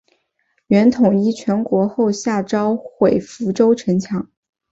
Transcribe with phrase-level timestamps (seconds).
[0.65, 4.31] 元统一全国后下诏毁福州城墙。